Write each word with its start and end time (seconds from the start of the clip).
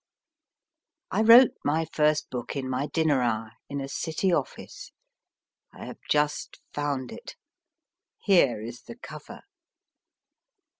I 1.11 1.21
wrote 1.21 1.51
my 1.63 1.85
first 1.85 2.31
book 2.31 2.55
in 2.55 2.67
my 2.67 2.87
dinner 2.87 3.21
hour, 3.21 3.51
in 3.69 3.79
a 3.79 3.87
City 3.87 4.33
office. 4.33 4.91
I 5.71 5.85
have 5.85 5.99
just 6.09 6.59
found 6.73 7.11
it. 7.11 7.35
Here 8.17 8.63
is 8.63 8.81
the 8.81 8.95
cover. 8.97 9.41